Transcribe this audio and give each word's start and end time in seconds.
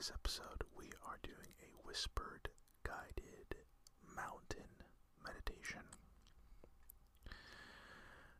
This 0.00 0.12
episode, 0.14 0.64
we 0.78 0.86
are 1.04 1.18
doing 1.22 1.52
a 1.60 1.76
whispered, 1.86 2.48
guided 2.84 3.52
mountain 4.16 4.72
meditation. 5.22 5.84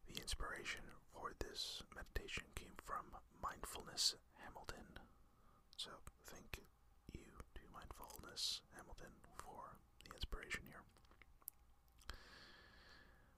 The 0.08 0.16
inspiration 0.22 0.80
for 1.12 1.32
this 1.38 1.82
meditation 1.94 2.44
came 2.54 2.72
from 2.86 3.04
Mindfulness 3.44 4.14
Hamilton. 4.40 5.04
So, 5.76 5.90
thank 6.32 6.56
you 6.56 6.64
to 7.12 7.60
Mindfulness 7.76 8.62
Hamilton 8.76 9.12
for 9.36 9.76
the 10.08 10.14
inspiration 10.16 10.62
here. 10.64 10.80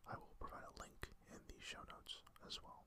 I 0.06 0.14
will 0.14 0.36
provide 0.38 0.62
a 0.62 0.78
link 0.80 1.10
in 1.26 1.40
the 1.48 1.58
show 1.58 1.82
notes 1.90 2.22
as 2.46 2.62
well. 2.62 2.84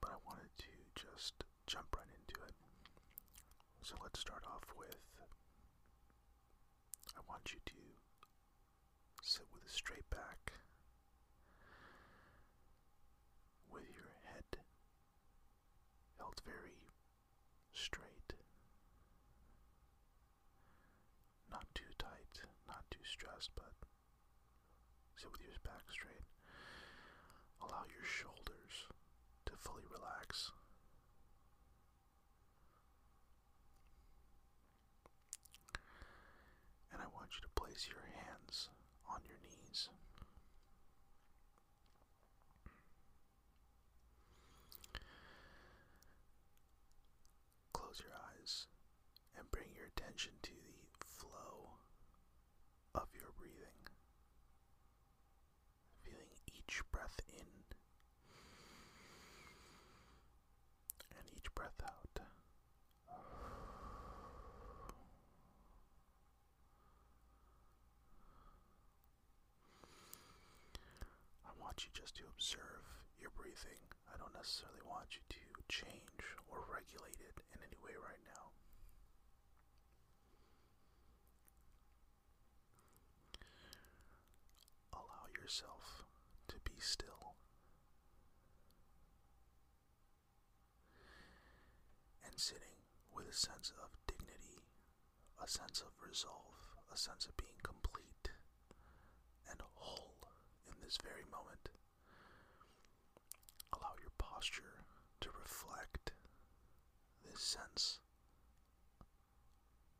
But 0.00 0.10
I 0.10 0.18
wanted 0.26 0.50
to 0.58 0.72
just 0.94 1.44
jump 1.66 1.94
right 1.96 2.10
into 2.10 2.40
it. 2.42 2.54
So 3.82 3.94
let's 4.02 4.20
start 4.20 4.42
off 4.46 4.66
with 4.78 4.98
I 7.16 7.20
want 7.32 7.48
you 7.54 7.60
to 7.64 7.80
sit 9.22 9.46
with 9.54 9.64
a 9.64 9.72
straight 9.72 10.04
back, 10.10 10.52
with 13.72 13.88
your 13.96 14.12
head 14.28 14.60
held 16.18 16.42
very 16.44 16.76
straight. 17.72 18.36
Not 21.50 21.64
too 21.74 21.88
tight, 21.98 22.44
not 22.68 22.84
too 22.90 23.00
stressed, 23.10 23.50
but 23.56 23.72
sit 25.16 25.32
with 25.32 25.40
your 25.40 25.56
back 25.64 25.88
straight. 25.90 26.28
Allow 27.62 27.88
your 27.88 28.04
shoulders 28.04 28.92
to 29.46 29.52
fully 29.56 29.84
relax. 29.88 30.52
And 36.92 37.00
I 37.00 37.08
want 37.16 37.30
you 37.32 37.40
to 37.40 37.61
place 37.72 37.88
your 37.88 38.04
hands 38.26 38.68
on 39.08 39.18
your 39.26 39.38
knees. 39.42 39.88
Close 47.72 48.02
your 48.04 48.12
eyes 48.12 48.66
and 49.38 49.50
bring 49.50 49.68
your 49.74 49.86
attention 49.96 50.32
to 50.42 50.50
the 50.52 51.06
flow 51.06 51.70
of 52.94 53.08
your 53.14 53.32
breathing. 53.38 53.80
Feeling 56.04 56.28
each 56.52 56.82
breath 56.92 57.16
in 57.32 57.46
and 61.16 61.26
each 61.34 61.54
breath 61.54 61.80
out. 61.86 62.20
I 71.44 71.50
want 71.72 71.88
you 71.88 71.96
just 71.96 72.16
to 72.20 72.28
observe 72.28 72.84
your 73.16 73.32
breathing. 73.32 73.80
I 74.12 74.20
don't 74.20 74.36
necessarily 74.36 74.84
want 74.84 75.16
you 75.16 75.24
to 75.24 75.40
change 75.72 76.20
or 76.52 76.68
regulate 76.68 77.16
it 77.16 77.32
in 77.48 77.64
any 77.64 77.80
way 77.80 77.96
right 77.96 78.20
now. 78.28 78.52
Allow 84.92 85.32
yourself 85.40 86.04
to 86.52 86.60
be 86.60 86.76
still 86.76 87.40
and 92.20 92.36
sitting 92.36 92.84
with 93.16 93.24
a 93.24 93.32
sense 93.32 93.72
of 93.80 93.96
dignity, 94.04 94.68
a 95.42 95.48
sense 95.48 95.80
of 95.80 95.96
resolve, 96.04 96.76
a 96.92 96.98
sense 97.00 97.24
of 97.24 97.32
being 97.40 97.56
complete 97.64 98.11
this 100.92 100.98
very 101.10 101.24
moment. 101.30 101.70
Allow 103.72 103.94
your 104.00 104.12
posture 104.18 104.84
to 105.20 105.28
reflect 105.40 106.12
this 107.24 107.40
sense 107.40 108.00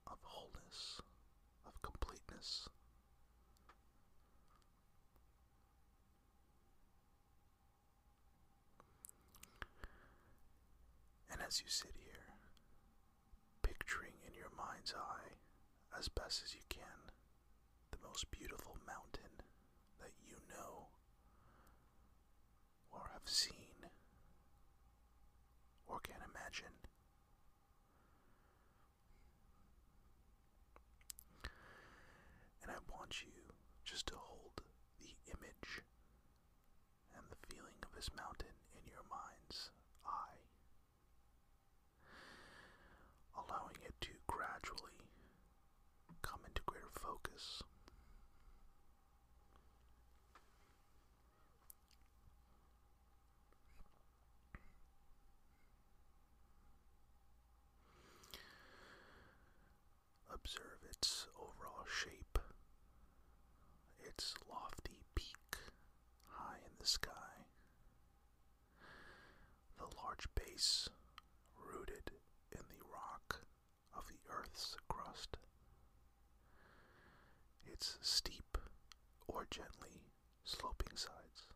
of 0.06 0.19
wholeness, 0.22 1.00
of 1.66 1.81
completeness. 1.81 2.69
And 11.31 11.41
as 11.47 11.62
you 11.64 11.70
sit 11.70 11.92
here, 11.97 12.36
picturing 13.62 14.12
in 14.26 14.34
your 14.34 14.50
mind's 14.56 14.92
eye, 14.92 15.41
as 15.98 16.08
best 16.08 16.42
as 16.44 16.54
you 16.54 16.60
can, 16.69 17.08
the 17.92 17.98
most 18.06 18.31
beautiful 18.31 18.76
mountain 18.86 19.32
that 20.00 20.12
you 20.26 20.36
know 20.50 20.88
or 22.91 23.10
have 23.24 23.32
seen 23.32 23.86
or 25.86 26.00
can 26.00 26.16
imagine. 26.30 26.74
And 32.62 32.70
I 32.70 32.78
want 32.90 33.22
you 33.22 33.32
just 33.84 34.06
to 34.08 34.14
hold 34.16 34.62
the 35.00 35.14
image 35.30 35.82
and 37.14 37.22
the 37.30 37.38
feeling 37.46 37.78
of 37.82 37.94
this 37.94 38.10
mountain 38.16 38.54
in 38.74 38.82
your 38.90 39.04
mind's 39.10 39.70
eye, 40.06 40.42
allowing 43.36 43.76
it 43.84 43.94
to 44.02 44.10
gradually 44.26 44.98
come 46.22 46.40
into 46.46 46.62
greater 46.66 46.90
focus. 46.94 47.62
Observe 60.44 60.78
its 60.91 61.26
overall 61.38 61.84
shape, 61.86 62.38
its 64.00 64.34
lofty 64.50 65.00
peak 65.14 65.56
high 66.26 66.58
in 66.64 66.72
the 66.78 66.86
sky, 66.86 67.47
the 69.78 69.84
large 69.97 70.26
base 70.34 70.88
rooted 71.56 72.10
in 72.50 72.60
the 72.69 72.84
rock 72.92 73.41
of 73.97 74.06
the 74.08 74.19
Earth's 74.31 74.76
crust, 74.88 75.36
its 77.66 77.98
steep 78.00 78.58
or 79.28 79.47
gently 79.50 80.02
sloping 80.44 80.97
sides. 80.97 81.47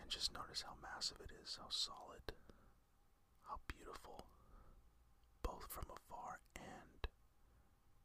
And 0.00 0.10
just 0.10 0.32
notice 0.34 0.62
how 0.66 0.74
massive 0.82 1.18
it 1.20 1.30
is, 1.42 1.58
how 1.60 1.68
solid, 1.70 2.32
how 3.48 3.56
beautiful, 3.68 4.24
both 5.62 5.70
from 5.72 5.84
afar 5.90 6.38
and 6.56 7.06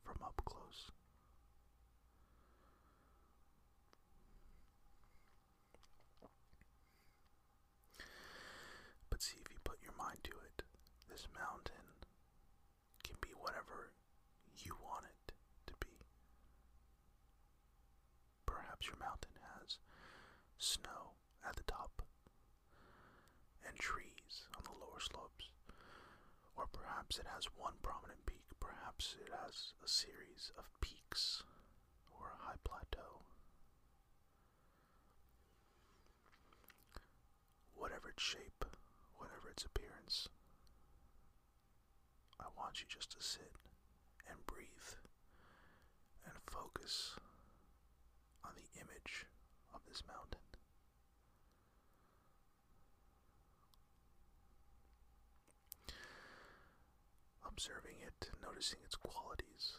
from 0.04 0.18
up 0.24 0.42
close. 0.46 0.92
But 9.10 9.22
see 9.22 9.38
if 9.44 9.52
you 9.52 9.58
put 9.64 9.78
your 9.82 9.94
mind 9.98 10.20
to 10.26 10.32
it, 10.32 10.64
this 11.10 11.28
mountain 11.34 11.74
can 13.04 13.16
be 13.22 13.30
whatever 13.40 13.92
you 14.58 14.74
want 14.84 15.06
it 15.06 15.34
to 15.68 15.74
be. 15.80 16.06
Perhaps 18.46 18.88
your 18.88 18.98
mountain 19.00 19.34
has 19.58 19.78
snow 20.58 21.18
at 21.48 21.56
the 21.56 21.64
top 21.64 22.04
and 23.68 23.78
trees 23.80 24.46
on 24.58 24.64
the 24.64 24.72
lower 24.80 25.00
slopes. 25.00 25.50
Or 26.74 26.80
perhaps 26.80 27.18
it 27.18 27.26
has 27.34 27.46
one 27.56 27.74
prominent 27.82 28.26
peak, 28.26 28.46
perhaps 28.60 29.16
it 29.20 29.32
has 29.44 29.74
a 29.84 29.88
series 29.88 30.52
of 30.58 30.66
peaks 30.82 31.44
or 32.12 32.28
a 32.28 32.46
high 32.48 32.60
plateau. 32.64 33.22
Whatever 37.76 38.10
its 38.10 38.24
shape, 38.24 38.66
whatever 39.18 39.50
its 39.50 39.64
appearance, 39.64 40.28
I 42.40 42.46
want 42.58 42.80
you 42.82 42.88
just 42.90 43.12
to 43.12 43.22
sit 43.24 43.52
and 44.30 44.46
breathe 44.46 44.92
and 46.26 46.34
focus 46.46 47.16
on 48.44 48.52
the 48.56 48.82
image 48.82 49.26
of 49.74 49.82
this 49.88 50.04
mountain. 50.08 50.47
Observing 57.58 57.96
it, 58.06 58.30
noticing 58.46 58.78
its 58.86 58.96
qualities, 58.96 59.74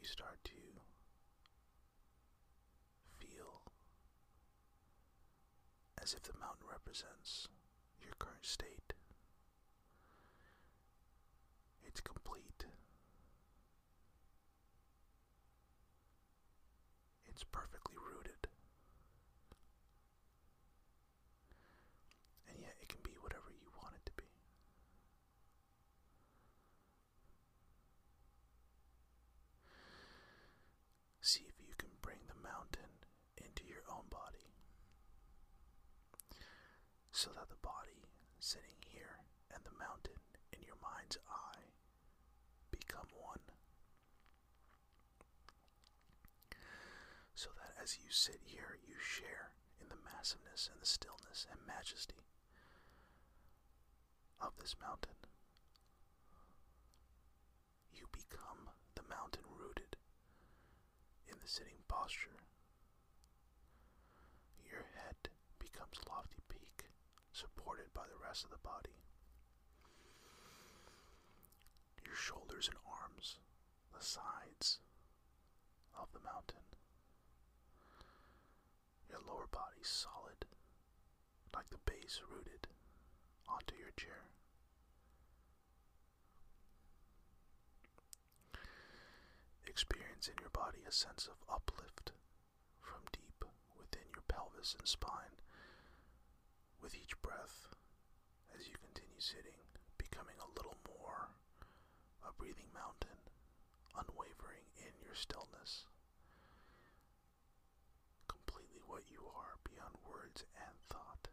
you 0.00 0.06
start 0.06 0.38
to 0.44 0.52
feel 3.18 3.62
as 6.00 6.14
if 6.14 6.22
the 6.22 6.38
mountain 6.38 6.66
represents 6.70 7.48
your 8.00 8.14
current 8.20 8.46
state. 8.46 8.92
It's 11.84 12.00
complete. 12.00 12.64
It's 17.26 17.44
perfectly 17.44 17.96
rooted. 17.96 18.46
And 22.48 22.58
yet 22.60 22.74
it 22.80 22.88
can 22.88 23.00
be 23.02 23.12
whatever 23.20 23.50
you 23.50 23.68
want 23.82 23.94
it 23.96 24.06
to 24.06 24.12
be. 24.16 24.24
See 31.20 31.44
if 31.48 31.60
you 31.60 31.74
can 31.78 31.90
bring 32.02 32.18
the 32.26 32.40
mountain 32.42 32.90
into 33.36 33.62
your 33.68 33.84
own 33.92 34.04
body 34.10 34.48
so 37.18 37.34
that 37.34 37.50
the 37.50 37.66
body 37.66 38.06
sitting 38.38 38.78
here 38.86 39.26
and 39.50 39.58
the 39.66 39.74
mountain 39.74 40.22
in 40.54 40.62
your 40.62 40.78
mind's 40.78 41.18
eye 41.26 41.74
become 42.70 43.10
one. 43.18 43.42
So 47.34 47.50
that 47.58 47.74
as 47.82 47.98
you 47.98 48.14
sit 48.14 48.38
here, 48.46 48.78
you 48.86 48.94
share 49.02 49.50
in 49.82 49.90
the 49.90 49.98
massiveness 50.06 50.70
and 50.70 50.78
the 50.78 50.86
stillness 50.86 51.42
and 51.50 51.58
majesty 51.66 52.22
of 54.38 54.54
this 54.62 54.78
mountain. 54.78 55.18
You 57.90 58.06
become 58.14 58.70
the 58.94 59.02
mountain 59.10 59.42
rooted 59.58 59.98
in 61.26 61.34
the 61.42 61.50
sitting 61.50 61.82
posture. 61.90 62.38
Your 64.62 64.86
head 64.94 65.34
becomes 65.58 65.98
lofty 66.06 66.38
supported 67.38 67.86
by 67.94 68.02
the 68.10 68.18
rest 68.18 68.42
of 68.42 68.50
the 68.50 68.58
body. 68.58 68.98
Your 72.04 72.16
shoulders 72.16 72.66
and 72.66 72.76
arms, 72.82 73.38
the 73.94 74.04
sides 74.04 74.80
of 75.94 76.08
the 76.12 76.18
mountain. 76.24 76.66
Your 79.08 79.20
lower 79.26 79.46
body 79.52 79.82
solid, 79.82 80.50
like 81.54 81.70
the 81.70 81.78
base 81.86 82.20
rooted 82.28 82.66
onto 83.46 83.76
your 83.78 83.94
chair. 83.96 84.26
Experience 89.66 90.26
in 90.26 90.34
your 90.40 90.50
body 90.50 90.82
a 90.88 90.92
sense 90.92 91.28
of 91.30 91.38
uplift 91.46 92.10
from 92.82 93.00
deep 93.12 93.44
within 93.78 94.08
your 94.12 94.24
pelvis 94.26 94.74
and 94.76 94.88
spine 94.88 95.38
with 96.82 96.94
each 96.94 97.17
sitting, 99.18 99.58
becoming 99.98 100.36
a 100.38 100.50
little 100.56 100.76
more 100.86 101.28
a 102.26 102.32
breathing 102.38 102.70
mountain, 102.74 103.18
unwavering 103.96 104.64
in 104.78 104.92
your 105.04 105.14
stillness. 105.14 105.86
Completely 108.28 108.80
what 108.86 109.02
you 109.10 109.24
are 109.34 109.56
beyond 109.64 109.94
words 110.06 110.44
and 110.56 110.74
thought. 110.90 111.28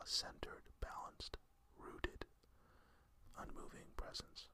A 0.00 0.06
centered, 0.06 0.64
balanced, 0.80 1.36
rooted, 1.78 2.24
unmoving 3.38 3.90
presence. 3.96 4.48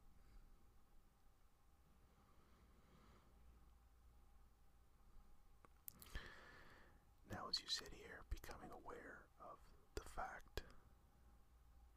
Now, 7.31 7.45
as 7.51 7.61
you 7.61 7.69
sit 7.69 7.93
here, 7.93 8.25
becoming 8.31 8.71
aware 8.73 9.21
of 9.41 9.59
the 9.95 10.09
fact 10.17 10.63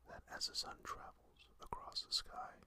that 0.10 0.22
as 0.42 0.48
the 0.48 0.56
sun 0.56 0.74
travels 0.84 1.46
across 1.62 2.02
the 2.02 2.12
sky, 2.12 2.58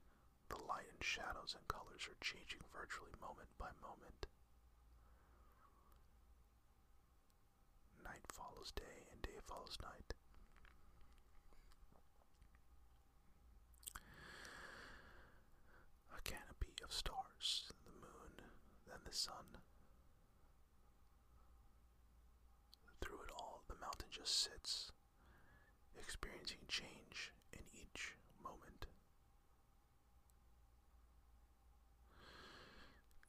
the 0.47 0.55
light 0.55 0.87
and 0.89 1.03
shadows 1.03 1.59
and 1.59 1.67
colors 1.67 2.07
are 2.07 2.15
changing 2.23 2.63
virtually 2.71 3.11
moment 3.19 3.51
by 3.59 3.67
moment. 3.83 4.27
Night 8.01 8.23
follows 8.31 8.71
day, 8.71 9.11
and 9.11 9.21
day 9.21 9.43
follows 9.45 9.75
night. 9.83 10.15
A 16.15 16.21
canopy 16.23 16.79
of 16.81 16.93
stars, 16.93 17.73
the 17.83 17.91
moon, 17.99 18.39
then 18.87 19.03
the 19.03 19.11
sun. 19.11 19.59
Through 23.01 23.19
it 23.27 23.31
all, 23.35 23.63
the 23.67 23.75
mountain 23.83 24.07
just 24.09 24.39
sits, 24.39 24.93
experiencing 25.99 26.63
change 26.69 27.35
in 27.55 27.63
each 27.73 28.15
moment. 28.43 28.85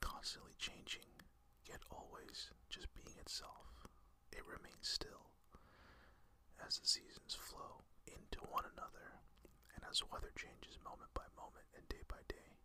Constantly 0.01 0.53
changing, 0.59 1.09
yet 1.67 1.81
always 1.91 2.51
just 2.69 2.93
being 2.95 3.17
itself. 3.21 3.87
It 4.33 4.43
remains 4.47 4.89
still 4.89 5.31
as 6.67 6.79
the 6.79 6.87
seasons 6.87 7.35
flow 7.35 7.85
into 8.07 8.41
one 8.51 8.65
another 8.75 9.23
and 9.75 9.85
as 9.91 10.03
weather 10.11 10.33
changes 10.37 10.79
moment 10.85 11.11
by 11.15 11.23
moment 11.37 11.67
and 11.77 11.87
day 11.89 12.03
by 12.09 12.21
day. 12.29 12.59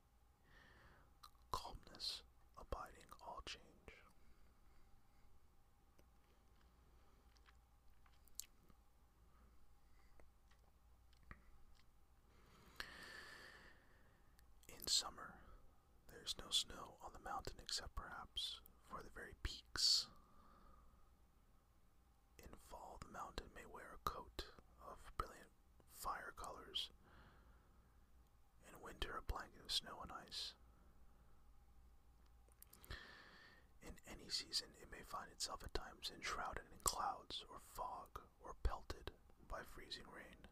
Calmness 1.51 2.23
abiding 2.59 3.09
all 3.27 3.41
change. 3.45 3.67
In 14.67 14.79
summer, 14.91 15.39
there's 16.11 16.35
no 16.35 16.51
snow 16.51 16.99
on 16.99 17.15
the 17.15 17.23
mountain 17.23 17.55
except 17.63 17.95
perhaps 17.95 18.59
for 18.91 18.99
the 18.99 19.15
very 19.15 19.31
peaks. 19.39 20.11
In 22.35 22.51
fall, 22.67 22.99
the 22.99 23.07
mountain 23.15 23.47
may 23.55 23.63
wear 23.71 23.95
a 23.95 24.03
coat 24.03 24.51
of 24.83 24.99
brilliant 25.15 25.47
fire 25.95 26.35
colors. 26.35 26.91
In 28.67 28.75
winter, 28.83 29.15
a 29.15 29.23
blanket 29.31 29.63
of 29.63 29.71
snow 29.71 30.03
and 30.03 30.11
ice. 30.11 30.59
In 33.79 33.95
any 34.11 34.27
season, 34.27 34.75
it 34.83 34.91
may 34.91 35.07
find 35.07 35.31
itself 35.31 35.63
at 35.63 35.71
times 35.73 36.11
enshrouded 36.11 36.67
in 36.67 36.83
clouds 36.83 37.47
or 37.47 37.63
fog 37.71 38.19
or 38.43 38.59
pelted 38.67 39.15
by 39.47 39.63
freezing 39.71 40.05
rain. 40.11 40.51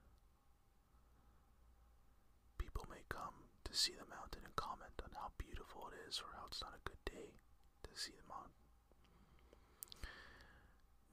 People 2.55 2.87
may 2.87 3.03
come 3.11 3.48
to 3.69 3.77
see 3.77 3.93
the 3.93 4.09
mountain 4.09 4.41
and 4.41 4.55
comment 4.57 4.97
on 5.05 5.13
how 5.13 5.29
beautiful 5.37 5.85
it 5.93 5.97
is 6.09 6.17
or 6.17 6.33
how 6.33 6.49
it's 6.49 6.61
not 6.65 6.73
a 6.73 6.81
good 6.89 6.99
day 7.05 7.37
to 7.85 7.91
see 7.93 8.17
the 8.17 8.25
mountain. 8.25 8.57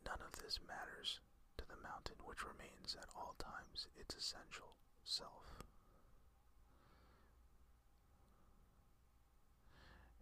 None 0.09 0.25
of 0.25 0.41
this 0.41 0.57
matters 0.65 1.21
to 1.61 1.69
the 1.69 1.77
mountain, 1.85 2.17
which 2.25 2.41
remains 2.49 2.97
at 2.97 3.13
all 3.13 3.37
times 3.37 3.93
its 4.01 4.17
essential 4.17 4.73
self. 5.05 5.61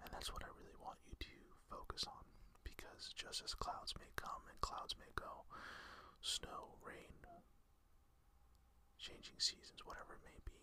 And 0.03 0.11
that's 0.11 0.35
what 0.35 0.43
I 0.43 0.51
really 0.59 0.77
want 0.83 0.99
you 1.07 1.15
to 1.15 1.37
focus 1.71 2.05
on, 2.11 2.27
because 2.67 3.15
just 3.15 3.47
as 3.47 3.55
clouds 3.55 3.95
may 3.95 4.11
come 4.19 4.43
and 4.51 4.59
clouds 4.61 4.99
may 4.99 5.13
go, 5.15 5.47
snow, 6.21 6.75
rain, 6.83 7.15
changing 8.99 9.37
seasons, 9.37 9.85
whatever 9.85 10.17
it 10.17 10.25
may 10.25 10.41
be, 10.49 10.54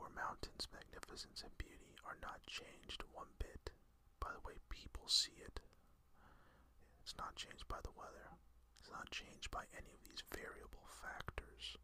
your 0.00 0.08
mountain's 0.16 0.64
magnificence 0.72 1.44
and 1.44 1.52
beauty 1.60 1.92
are 2.08 2.16
not 2.24 2.40
changed 2.48 3.04
one 3.12 3.28
bit 3.38 3.68
by 4.18 4.32
the 4.32 4.40
way 4.48 4.56
people 4.72 5.04
see 5.08 5.36
it. 5.44 5.60
It's 7.04 7.16
not 7.20 7.36
changed 7.36 7.68
by 7.68 7.84
the 7.84 7.92
weather. 7.92 8.32
It's 8.80 8.88
not 8.88 9.10
changed 9.12 9.50
by 9.52 9.68
any 9.76 9.92
of 9.92 10.02
these 10.08 10.24
variable 10.32 10.88
factors 10.88 11.76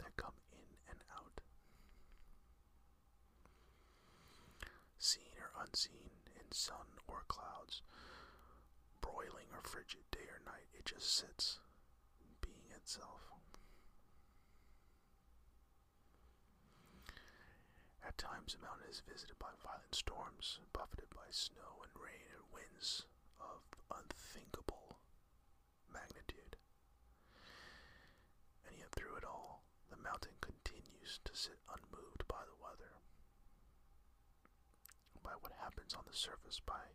that 0.00 0.16
come 0.16 0.36
in 0.52 0.68
and 0.88 1.00
out. 1.12 1.40
Seen 4.98 5.36
or 5.36 5.52
unseen, 5.60 6.24
in 6.40 6.48
sun 6.52 6.88
or 7.06 7.24
clouds, 7.28 7.82
broiling 9.00 9.52
or 9.52 9.60
frigid 9.62 10.08
day 10.10 10.24
or 10.32 10.40
night, 10.48 10.72
it 10.72 10.86
just 10.88 11.12
sits, 11.12 11.58
being 12.40 12.72
itself. 12.74 13.35
At 18.06 18.16
times, 18.18 18.54
the 18.54 18.62
mountain 18.62 18.86
is 18.88 19.02
visited 19.08 19.36
by 19.38 19.50
violent 19.62 19.94
storms, 19.94 20.60
buffeted 20.72 21.10
by 21.10 21.26
snow 21.30 21.82
and 21.82 21.92
rain 22.00 22.30
and 22.32 22.44
winds 22.54 23.02
of 23.40 23.60
unthinkable 23.90 25.00
magnitude. 25.92 26.56
And 28.68 28.78
yet, 28.78 28.92
through 28.92 29.16
it 29.16 29.24
all, 29.24 29.64
the 29.90 29.96
mountain 29.96 30.38
continues 30.40 31.18
to 31.24 31.34
sit 31.34 31.58
unmoved 31.68 32.26
by 32.28 32.44
the 32.46 32.56
weather. 32.62 32.94
By 35.22 35.34
what 35.40 35.52
happens 35.60 35.94
on 35.94 36.04
the 36.06 36.16
surface 36.16 36.60
by 36.64 36.94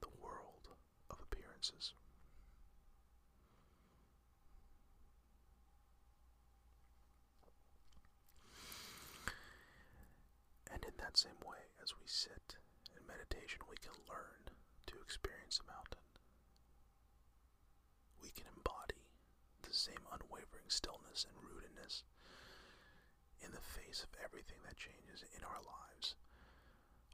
the 0.00 0.10
world 0.20 0.68
of 1.10 1.20
appearances. 1.20 1.94
And 10.72 10.84
in 10.84 10.92
that 11.08 11.16
same 11.16 11.40
way, 11.40 11.72
as 11.80 11.96
we 11.96 12.04
sit 12.04 12.60
in 12.92 13.00
meditation, 13.08 13.64
we 13.64 13.80
can 13.80 13.96
learn 14.12 14.52
to 14.84 15.00
experience 15.00 15.56
a 15.56 15.64
mountain. 15.64 16.04
We 18.20 18.28
can 18.28 18.44
embody 18.52 19.00
the 19.64 19.72
same 19.72 20.04
unwavering 20.12 20.68
stillness 20.68 21.24
and 21.24 21.32
rootedness 21.40 22.04
in 23.40 23.56
the 23.56 23.64
face 23.64 24.04
of 24.04 24.12
everything 24.20 24.60
that 24.68 24.76
changes 24.76 25.24
in 25.32 25.40
our 25.48 25.64
lives 25.64 26.12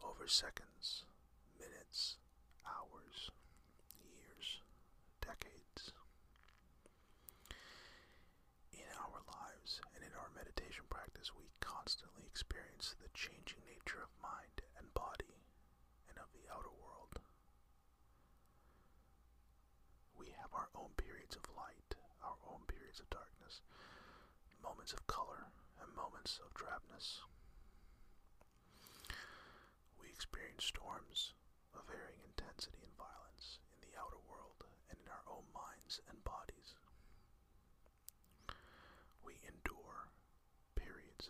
over 0.02 0.26
seconds, 0.26 1.06
minutes, 1.54 2.18
hours, 2.66 3.30
years, 4.02 4.58
decades. 5.22 5.94
In 8.74 8.90
and 9.96 10.04
in 10.04 10.12
our 10.20 10.28
meditation 10.36 10.84
practice, 10.92 11.32
we 11.32 11.48
constantly 11.60 12.24
experience 12.28 12.94
the 13.00 13.08
changing 13.16 13.64
nature 13.64 14.04
of 14.04 14.12
mind 14.20 14.60
and 14.76 14.92
body 14.92 15.40
and 16.08 16.18
of 16.20 16.28
the 16.36 16.44
outer 16.52 16.72
world. 16.84 17.16
We 20.18 20.28
have 20.36 20.52
our 20.52 20.68
own 20.76 20.92
periods 21.00 21.36
of 21.36 21.48
light, 21.56 21.96
our 22.20 22.36
own 22.44 22.68
periods 22.68 23.00
of 23.00 23.08
darkness, 23.08 23.64
moments 24.62 24.92
of 24.92 25.06
color, 25.08 25.48
and 25.80 25.88
moments 25.96 26.40
of 26.44 26.52
drabness. 26.52 27.24
We 30.00 30.08
experience 30.12 30.64
storms 30.68 31.32
of 31.74 31.88
varying 31.88 32.20
intensity 32.24 32.80
and 32.84 32.92
violence 33.00 33.58
in 33.72 33.80
the 33.80 33.96
outer 33.96 34.20
world 34.28 34.64
and 34.90 34.98
in 35.00 35.08
our 35.08 35.24
own 35.28 35.46
minds 35.56 36.00
and 36.08 36.20
bodies. 36.24 36.76
We 39.24 39.40
endure 39.44 40.08
periods 40.76 41.28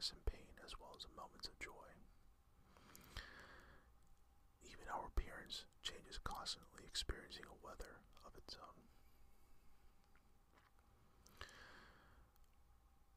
of 0.00 0.06
darkness 0.06 0.12
and 0.16 0.24
pain 0.32 0.56
as 0.64 0.72
well 0.80 0.96
as 0.96 1.04
moments 1.12 1.48
of 1.48 1.58
joy. 1.60 1.88
Even 4.64 4.88
our 4.88 5.12
appearance 5.12 5.68
changes 5.84 6.16
constantly, 6.24 6.84
experiencing 6.88 7.44
a 7.44 7.60
weather 7.60 8.00
of 8.24 8.32
its 8.36 8.56
own. 8.56 8.80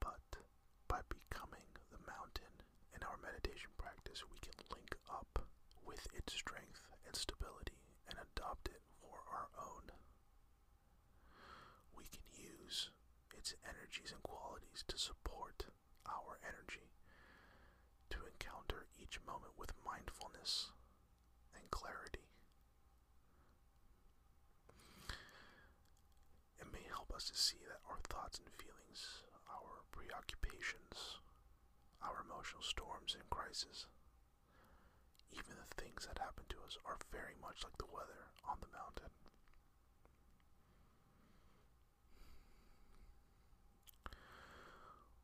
But 0.03 0.43
by 0.91 0.99
becoming 1.07 1.71
the 1.87 2.03
mountain 2.03 2.51
in 2.91 2.99
our 3.07 3.15
meditation 3.23 3.71
practice, 3.79 4.27
we 4.27 4.43
can 4.43 4.59
link 4.67 4.99
up 5.07 5.47
with 5.87 6.03
its 6.11 6.35
strength 6.35 6.83
and 7.07 7.15
stability 7.15 7.79
and 8.11 8.19
adopt 8.19 8.67
it 8.67 8.83
for 8.99 9.23
our 9.31 9.47
own. 9.55 9.87
We 11.95 12.11
can 12.11 12.27
use 12.35 12.91
its 13.31 13.55
energies 13.63 14.11
and 14.11 14.19
qualities 14.23 14.83
to 14.91 14.97
support 14.99 15.71
our 16.07 16.39
energy, 16.43 16.89
to 18.09 18.17
encounter 18.25 18.85
each 19.01 19.19
moment 19.25 19.53
with 19.57 19.73
mindfulness 19.85 20.71
and 21.55 21.69
clarity. 21.71 22.27
It 26.59 26.67
may 26.71 26.85
help 26.89 27.11
us 27.13 27.29
to 27.29 27.37
see 27.37 27.61
that 27.67 27.81
our 27.89 27.99
thoughts 28.09 28.39
and 28.39 28.49
feelings, 28.53 29.23
our 29.49 29.83
preoccupations, 29.91 31.19
our 32.01 32.23
emotional 32.25 32.63
storms 32.63 33.13
and 33.15 33.23
crises, 33.29 33.85
even 35.31 35.55
the 35.57 35.69
things 35.81 36.05
that 36.07 36.19
happen 36.19 36.45
to 36.49 36.57
us, 36.65 36.77
are 36.85 36.97
very 37.11 37.35
much 37.41 37.63
like 37.63 37.77
the 37.77 37.89
weather 37.91 38.29
on 38.47 38.57
the 38.61 38.69
mountain. 38.73 39.11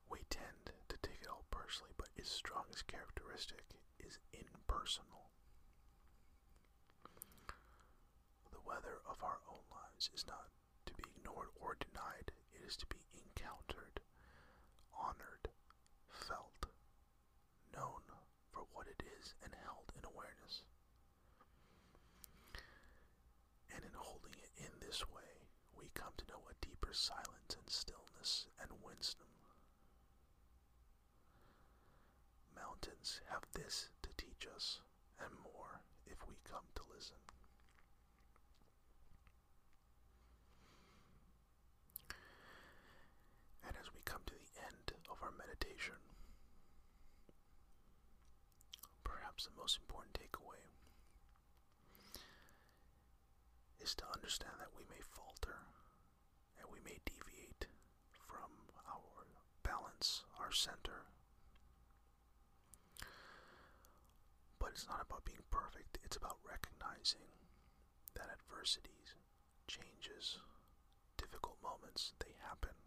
We 0.09 0.19
tend 0.29 0.73
to 0.89 0.97
take 1.01 1.21
it 1.21 1.29
all 1.29 1.45
personally, 1.51 1.93
but 1.97 2.08
its 2.19 2.31
strongest 2.31 2.85
characteristic 2.85 3.63
is 3.97 4.19
impersonal. 4.33 5.31
The 8.51 8.59
weather 8.67 8.99
of 9.07 9.23
our 9.23 9.39
own 9.47 9.63
lives 9.71 10.09
is 10.13 10.27
not 10.27 10.51
to 10.87 10.93
be 10.95 11.03
ignored 11.15 11.47
or 11.55 11.77
denied, 11.79 12.35
it 12.51 12.59
is 12.67 12.75
to 12.75 12.85
be 12.87 12.99
encountered, 13.15 14.01
honored, 14.91 15.47
felt, 16.09 16.67
known 17.71 18.03
for 18.51 18.67
what 18.73 18.87
it 18.91 19.01
is, 19.21 19.33
and 19.41 19.55
held 19.63 19.87
in 19.95 20.03
awareness. 20.03 20.63
And 23.73 23.79
in 23.85 23.95
holding 23.95 24.35
it 24.43 24.51
in 24.59 24.75
this 24.83 25.07
way, 25.07 25.47
we 25.71 25.87
come 25.95 26.11
to 26.17 26.27
know 26.27 26.43
a 26.51 26.65
deeper 26.65 26.91
silence 26.91 27.55
and 27.55 27.69
stillness 27.69 28.47
and 28.59 28.71
wisdom. 28.83 29.23
Mountains 32.55 33.21
have 33.31 33.48
this 33.63 33.89
to 34.01 34.09
teach 34.15 34.47
us, 34.55 34.79
and 35.19 35.29
more 35.43 35.81
if 36.07 36.17
we 36.27 36.35
come 36.47 36.63
to 36.75 36.81
listen. 36.95 37.19
And 43.67 43.75
as 43.75 43.91
we 43.93 43.99
come 44.05 44.21
to 44.27 44.33
the 44.33 44.51
end 44.63 44.95
of 45.11 45.17
our 45.21 45.35
meditation, 45.35 45.99
perhaps 49.03 49.43
the 49.45 49.59
most 49.59 49.77
important 49.83 50.15
takeaway 50.15 50.63
is 53.83 53.93
to 53.95 54.05
understand 54.15 54.55
that 54.59 54.71
we 54.77 54.83
may 54.89 55.03
falter 55.03 55.67
and 56.59 56.67
we 56.71 56.79
may 56.87 56.99
deviate 57.03 57.67
from 58.23 58.51
our 58.87 59.27
balance, 59.63 60.23
our 60.39 60.51
center. 60.51 61.08
But 64.69 64.77
it's 64.77 64.85
not 64.85 65.01
about 65.01 65.25
being 65.25 65.41
perfect, 65.49 65.97
it's 66.05 66.13
about 66.13 66.37
recognizing 66.45 67.25
that 68.13 68.29
adversities, 68.29 69.17
changes, 69.65 70.37
difficult 71.17 71.57
moments, 71.65 72.13
they 72.21 72.37
happen. 72.45 72.77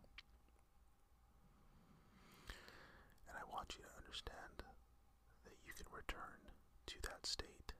And 3.26 3.34
I 3.34 3.42
want 3.50 3.74
you 3.74 3.82
to 3.82 3.98
understand 3.98 4.62
that 5.42 5.58
you 5.66 5.74
can 5.74 5.90
return 5.90 6.54
to 6.86 7.02
that 7.10 7.26
state 7.26 7.74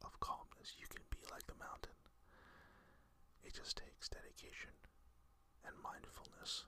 of 0.00 0.16
calmness. 0.16 0.80
You 0.80 0.88
can 0.88 1.04
be 1.12 1.20
like 1.28 1.44
the 1.44 1.60
mountain. 1.60 2.00
It 3.44 3.52
just 3.52 3.76
takes 3.76 4.08
dedication 4.08 4.72
and 5.68 5.76
mindfulness. 5.84 6.64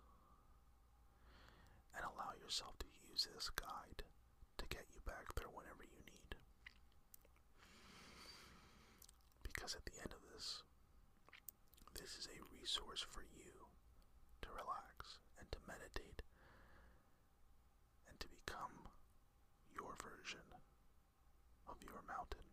And 1.97 2.05
allow 2.05 2.37
yourself 2.37 2.77
to 2.85 2.93
use 3.09 3.25
this 3.33 3.49
guide 3.57 4.05
to 4.61 4.69
get 4.69 4.85
you 4.93 5.01
back 5.09 5.33
there 5.33 5.49
whenever 5.49 5.81
you 5.89 6.04
Because 9.65 9.81
at 9.81 9.87
the 9.89 9.97
end 9.97 10.13
of 10.13 10.21
this, 10.29 10.61
this 11.97 12.21
is 12.21 12.29
a 12.29 12.45
resource 12.53 13.01
for 13.01 13.25
you 13.25 13.65
to 14.45 14.49
relax 14.53 15.17
and 15.41 15.49
to 15.53 15.59
meditate 15.67 16.21
and 18.05 18.21
to 18.21 18.29
become 18.29 18.93
your 19.73 19.97
version 19.97 20.45
of 21.65 21.81
your 21.81 22.05
mountain. 22.05 22.45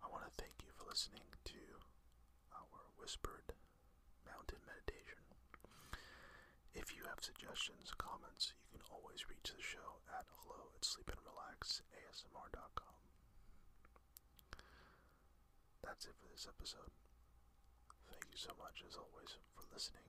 I 0.00 0.08
want 0.08 0.24
to 0.24 0.32
thank 0.40 0.64
you 0.64 0.72
for 0.72 0.88
listening 0.88 1.28
to 1.52 1.60
our 2.56 2.80
whispered 2.96 3.52
mountain 4.24 4.64
meditation. 4.64 5.05
Have 7.06 7.22
suggestions, 7.22 7.94
comments, 7.96 8.52
you 8.74 8.82
can 8.82 8.90
always 8.90 9.30
reach 9.30 9.54
the 9.54 9.62
show 9.62 10.02
at 10.10 10.26
hello 10.42 10.74
at 10.74 10.82
sleepandrelaxasmr.com. 10.82 12.98
That's 15.86 16.02
it 16.04 16.18
for 16.18 16.26
this 16.34 16.50
episode. 16.50 16.90
Thank 18.10 18.26
you 18.30 18.36
so 18.36 18.50
much, 18.58 18.82
as 18.82 18.98
always, 18.98 19.38
for 19.54 19.62
listening 19.72 20.02